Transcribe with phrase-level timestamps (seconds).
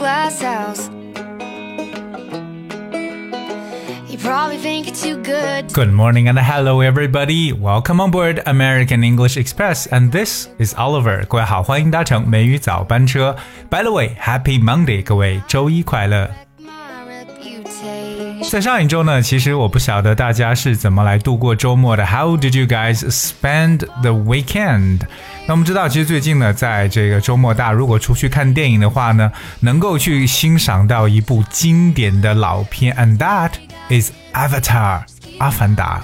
[0.00, 0.88] glass house.
[4.08, 5.72] You probably think it's too good.
[5.72, 7.52] Good morning and hello everybody.
[7.52, 11.26] Welcome on board American English Express and this is Oliver.
[11.26, 13.36] 各位好，欢迎搭乘美语早班车。
[13.68, 16.30] By the way, Happy Monday，各位周一快乐。
[16.60, 18.48] My reputation.
[18.50, 22.06] 在上一周呢，其实我不晓得大家是怎么来度过周末的。
[22.06, 25.00] How did you guys spend the weekend？
[25.47, 33.51] 那我们知道，其实最近呢，在这个周末，大家如果出去看电影的话呢，能够去欣赏到一部经典的老片，and that
[33.89, 35.01] is Avatar，
[35.39, 36.03] 阿凡达。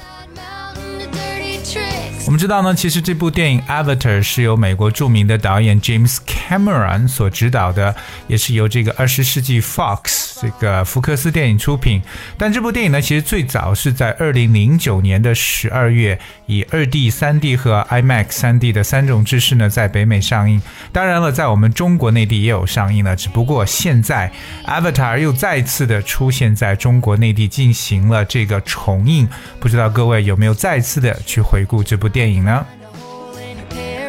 [2.25, 7.95] 我们知道呢，其实这部电影《Avatar》是由美国著名的导演 James Cameron 所执导的，
[8.27, 12.01] 也是由这个二十世纪 Fox 这个福克斯电影出品。
[12.37, 20.61] 但这部电影呢，其实最早是在二零零九年的十二月，以二 D、三 D 和 IMAX 三 D 的三种制式呢，在北美上映。
[20.91, 24.31] 当然了，在我们中国内地也有上映了，只不过现在
[24.65, 29.27] Avatar 又再次的出现在中国内地进行了这个重映。
[29.59, 32.65] 不知道各位有没有再次的去回顾这部电影呢？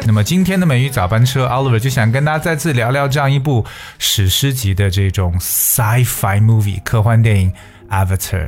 [0.05, 3.65] 那么今天的美语早班车，Oliver 就想跟大家再次聊聊这样一部
[3.97, 7.53] 史诗级的这种 sci-fi movie 科幻电影
[8.07, 8.47] 《Avatar》。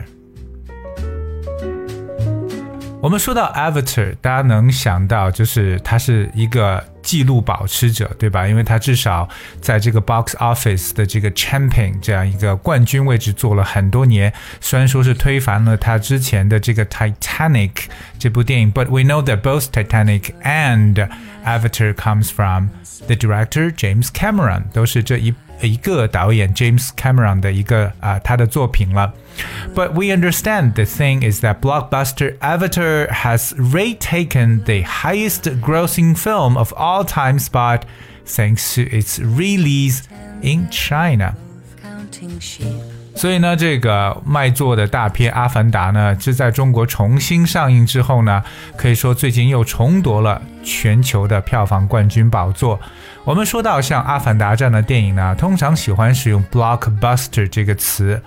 [3.02, 8.48] 我们说到 Avatar，大家能想到就是它是一个纪录保持者，对吧？
[8.48, 9.28] 因为它至少
[9.60, 14.32] 在这个 box office 的这个 champion 这样一个冠军位置做了很多年。
[14.60, 17.72] 虽然说是推翻了他之前的这个 Titanic
[18.18, 21.08] 这部电影，but we know that both Titanic and
[21.44, 22.70] Avatar comes from
[23.06, 29.12] the director James Cameron，都是这一 一个导演 James Cameron 的一个啊、他的作品了。
[29.74, 36.72] But we understand the thing is that blockbuster Avatar has retaken the highest grossing film of
[36.74, 37.82] all time spot
[38.26, 40.02] thanks to its release
[40.42, 41.34] in China.
[43.13, 48.41] 所以呢，这个卖座的大片《阿凡达》呢，是在中国重新上映之后呢，
[48.77, 52.79] 可以说最近又重夺了全球的票房冠军宝座。
[53.23, 58.19] 我们说到像《阿凡达》这样的电影呢，通常喜欢使用 blockbuster 这个词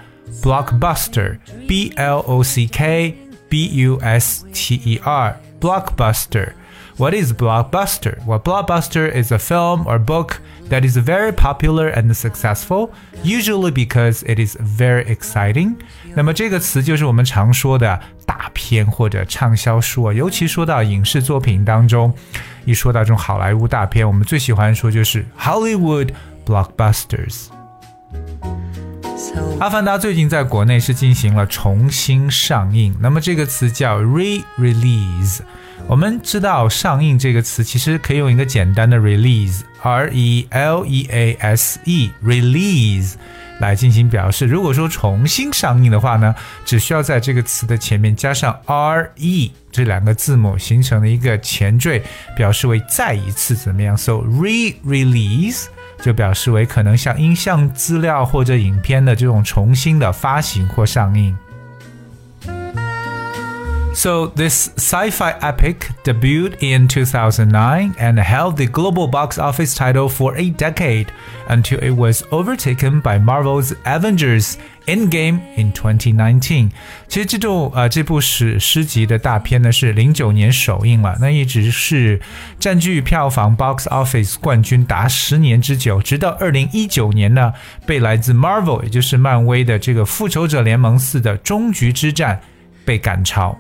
[0.43, 3.17] ，blockbuster，b l o c k
[3.49, 6.53] b u s t e r，blockbuster。
[6.97, 8.19] What is blockbuster?
[8.25, 10.37] Well, blockbuster is a film or book
[10.70, 12.90] that is very popular and successful,
[13.24, 15.76] usually because it is very exciting.
[16.16, 22.14] 那么这个词就是我们常说的大片或者畅销书啊，尤其说到影视作品当中，
[22.66, 26.10] 一说到这种好莱坞大片，我们最喜欢说就是 Hollywood
[26.46, 27.48] blockbusters。
[29.18, 35.42] So 《阿凡达》最近在国内是进行了重新上映，那么这个词叫 re-release。
[35.88, 38.98] 我们知道“上映”这个词其实可以用一个简单的
[39.85, 43.15] R e l e a s e release
[43.61, 44.47] 来进行表示。
[44.47, 46.35] 如果说重新上映的话呢，
[46.65, 52.03] 只需要在这个词的前面加上 r e 这两个字母，形成了一个前缀，
[52.35, 55.67] 表示为再一次怎么样？So re-release。
[56.03, 61.35] 就表示为可能像音像资料或者影片的这种重新的发行或上映。
[63.94, 70.52] So this sci-fi epic debuted in 2009 and held the global box office title for a
[70.52, 71.08] decade
[71.50, 74.54] until it was overtaken by Marvel's Avengers
[74.88, 76.70] Endgame in 2019。
[77.10, 82.22] 其实这种呃这部史诗级的大片呢是零九年首映了，那一直是
[82.58, 87.52] 占据票房 box office 冠军达十年之久，直到二零一九年呢
[87.86, 92.40] 被来自 Marvel 也就是漫威的这个复仇者联盟四的终局之战
[92.86, 93.58] 被赶超。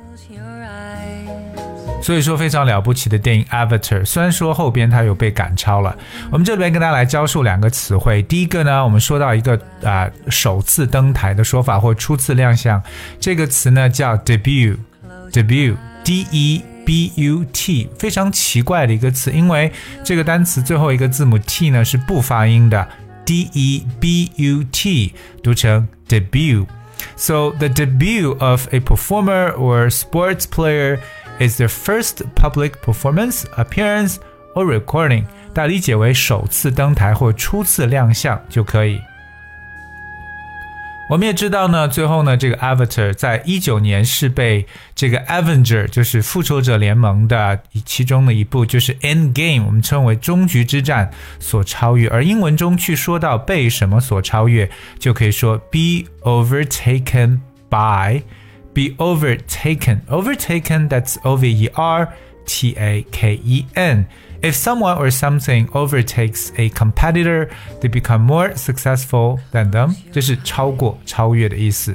[2.04, 5.96] 所以说非常了不起的电影《Avatar》，虽然说后边它有被赶超了。
[6.30, 8.22] 我们这边跟大家来教授两个词汇。
[8.24, 12.82] 第一个呢，我们说到一个啊、首次登台的说法或初次亮相，
[13.18, 19.72] 这个词呢叫 debut，debut，d e b u t，非常奇怪的一个词，因为
[20.04, 22.86] 这个单词最后一个字母 t 呢是不发音的
[23.24, 26.66] ，d e b u t 读成 debut。
[27.16, 30.98] So the debut of a performer or sports player
[31.40, 34.16] is the first public performance, appearance
[34.54, 35.24] or recording.
[35.52, 39.00] 大家理解为首次登台或初次亮相就可以。
[41.10, 52.08] 我们也知道呢，最后呢，这个 Avatar 在一九年是被这个 Avenger，就是复仇者联盟的其中的一部，就是 End Game，我们称为终局之战所超越。
[52.08, 58.22] 而英文中去说到被什么所超越，就可以说 be overtaken by
[58.73, 62.13] by，be overtaken，overtaken that's O V E R
[62.45, 64.05] T A K E N.
[64.41, 67.49] If someone or something overtakes a competitor,
[67.81, 69.95] they become more successful than them.
[70.11, 71.93] 这是超过、超越的意思。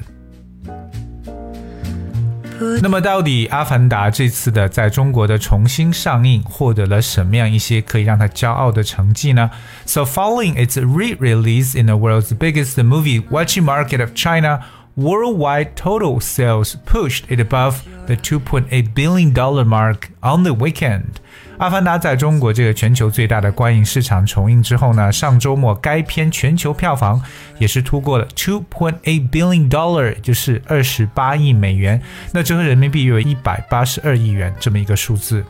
[2.82, 9.50] 那么，到底《阿凡达》这次的在中国的重新上映获得了什么样一些可以让他骄傲的成绩呢？
[9.86, 14.60] So, following its re-release in the world's biggest movie watching market of China.
[14.99, 21.21] Worldwide total sales pushed it above the 2.8 billion dollar mark on the weekend.
[21.57, 27.21] 阿凡达在中国这个全球最大的观影市场重映之后呢，上周末该片全球票房
[27.59, 32.01] 也是突破了 two point eight billion dollar，就是二十八亿美元，
[32.33, 35.45] 那折合人民币约为一百八十二亿元这么一个数字。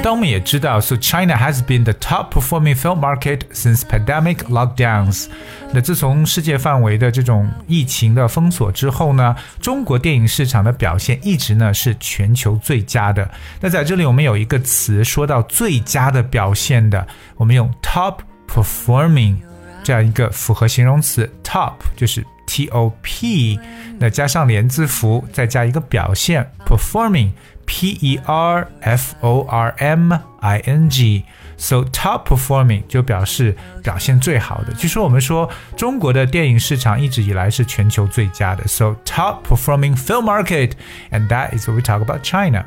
[0.00, 5.26] 但我们也知道，so China has been the top performing film market since pandemic lockdowns。
[5.72, 13.28] 那自从世界范围的这种疫情的封锁之后呢，中国电影市场的表现一直呢是全球最佳的。
[13.60, 17.06] 那在这里我们有一个词说到最佳的表现的，
[17.36, 18.18] 我们用 top
[18.48, 19.36] performing
[19.82, 23.58] 这样一个复合形容词，top 就是 T O P，
[23.98, 27.30] 那加上连字符，再加一个表现 performing。
[27.67, 34.73] P E R F O R M I N G，so top performing 就表示表现最好的。
[34.73, 42.65] 据说我们说中国的电影市场一直以来是全球最佳的，so top performing film market，and that is what we talk about China。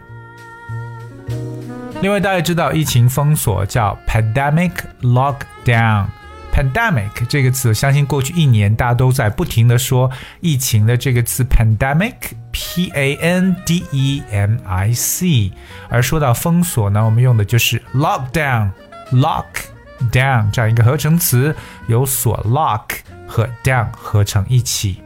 [2.02, 6.06] 另外，大家知道疫情封锁叫 pandemic lockdown。
[6.51, 10.12] Pandemic 这个词，相信过去一年大家都在不停的说
[10.42, 15.51] 疫情的这个词 pandemic，p a n d e m i c。
[15.89, 19.45] 而说到封锁呢，我们用的就是 lockdown，lock
[20.12, 21.56] down 这样一个合成词，
[21.88, 22.83] 由锁 lock
[23.27, 25.01] 和 down 合成一起。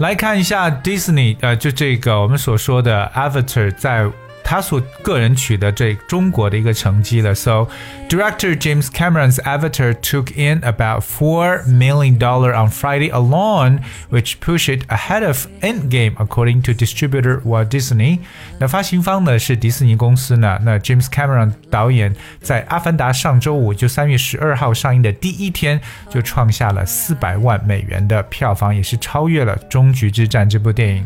[0.00, 4.10] 来看一下 Disney，呃，就这个我们所说的 Avatar 在。
[4.45, 7.33] 他所个人取得这中国的一个成绩了。
[7.33, 7.67] So,
[8.09, 13.79] director James Cameron's Avatar took in about four million dollar on Friday alone,
[14.09, 18.19] which pushed it ahead of Endgame, according to distributor Walt Disney.
[18.59, 20.59] 那发行方呢是迪士尼公司呢。
[20.63, 25.79] 那 James Cameron 导演在《阿凡达》上周五就三月十二号上映的第一天
[26.09, 31.05] 就创下了四百万美元的票房，也是超越了《终局之战》这部电影。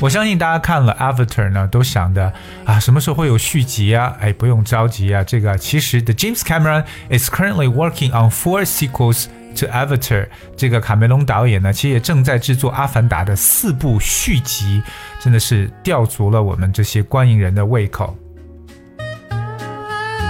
[0.00, 2.32] 我相信大家看了 Avatar 呢，都想的
[2.64, 4.16] 啊，什么时候会有续集啊？
[4.18, 9.26] 哎，不用着急啊，这个其实 The James Cameron is currently working on four sequels
[9.56, 10.28] to Avatar。
[10.56, 14.82] 这个卡梅隆导演呢，其实也正在制作《阿凡达》的四部续集，
[15.20, 18.16] 真的是吊足了我们这些观影人的胃口。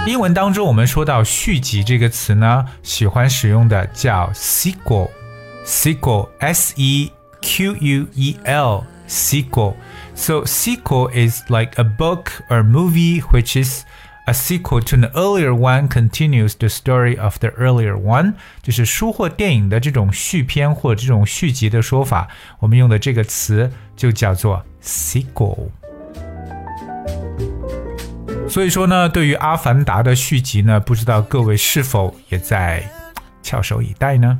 [0.05, 7.09] 英文当中，我们说到续集这个词呢，喜欢使用的叫 sequel，sequel，s e
[7.41, 8.83] q u e l。
[9.10, 9.74] sequel.
[10.14, 13.84] So, sequel is like a book or movie which is
[14.26, 22.26] a sequel to an earlier one continues the story of the earlier one，就是书或电影的这种续篇或这种续集的说法，
[22.58, 25.68] 我们用的这个词就叫做 sequel。
[28.48, 32.82] 所以说呢，对于《阿凡达》的续集呢，不知道各位是否也在
[33.42, 34.38] 翘首以待呢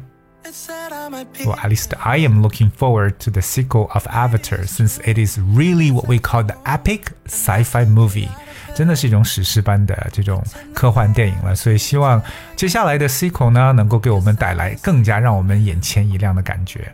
[1.44, 5.38] ？well, at least I am looking forward to the sequel of Avatar since it is
[5.38, 8.28] really what we call the epic sci-fi movie.
[8.74, 12.22] 真的是一种史诗般的这种科幻电影了，所以希望
[12.56, 16.92] 接下来的 sequel 呢，能够给我们带来更加让我们眼前一亮的感觉。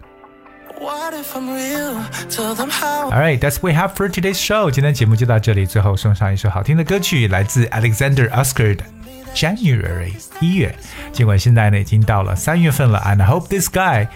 [3.11, 4.71] Alright, that's what we have for today's show.
[4.71, 8.85] 今天节目就到这里，最后送上一首好听的歌曲，来自 Alexander Oscar 的
[9.37, 10.75] January 一月，
[11.13, 14.09] 尽管现在呢已经到了三月份了，and I hope this guy,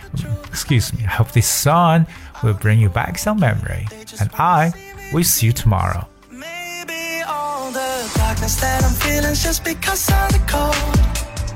[0.52, 2.07] excuse me, I hope this song
[2.43, 3.87] will bring you back some memory,
[4.19, 4.73] and I
[5.12, 6.05] will see you tomorrow.
[8.37, 10.75] darkness that I'm feeling just because of the cold.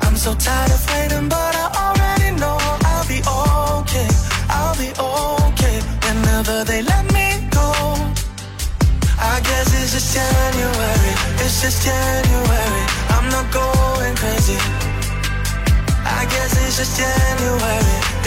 [0.03, 1.64] I'm so tired of waiting, but I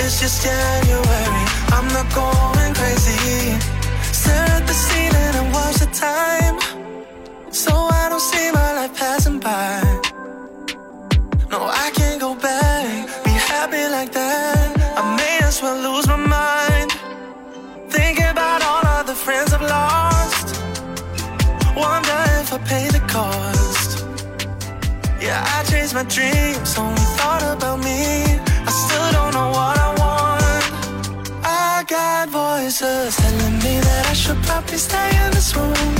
[0.08, 1.44] It's just January.
[1.76, 3.60] I'm not going crazy.
[4.10, 6.56] Stare at the ceiling and watch the time.
[7.52, 9.82] So I don't see my life passing by.
[11.50, 13.22] No, I can't go back.
[13.22, 14.80] Be happy like that.
[14.96, 16.90] I may as well lose my mind.
[17.90, 20.46] Thinking about all of the friends I've lost.
[21.76, 24.06] Wonder if I pay the cost.
[25.20, 28.27] Yeah, I chased my dreams, only thought about me.
[34.28, 35.94] Should probably stay in this room.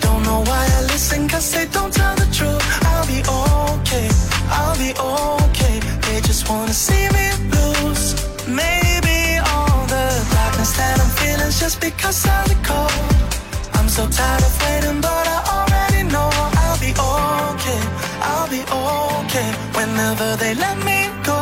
[0.00, 2.64] Don't know why I listen, cause they don't tell the truth.
[2.90, 4.08] I'll be okay,
[4.58, 5.76] I'll be okay.
[6.06, 8.06] They just wanna see me lose.
[8.62, 9.18] Maybe
[9.52, 13.06] all the darkness that I'm feeling's just because of the cold.
[13.78, 16.28] I'm so tired of waiting, but I already know
[16.62, 17.82] I'll be okay,
[18.30, 19.48] I'll be okay.
[19.78, 21.40] Whenever they let me go.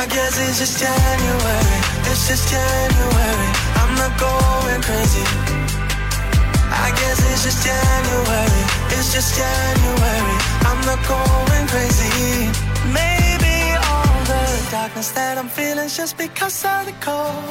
[0.00, 3.63] I guess it's just January, it's just January.
[4.04, 5.24] I'm going crazy.
[6.68, 8.62] I guess it's just January.
[8.92, 10.36] It's just January.
[10.68, 12.52] I'm not going crazy.
[12.92, 13.56] Maybe
[13.88, 17.48] all the darkness that I'm feeling just because of the cold.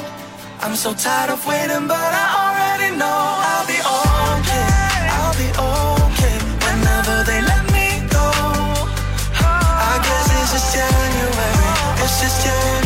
[0.62, 3.20] I'm so tired of waiting, but I already know
[3.50, 4.70] I'll be okay.
[5.10, 8.30] I'll be okay whenever they let me go.
[9.90, 11.66] I guess it's just January.
[11.98, 12.83] It's just January.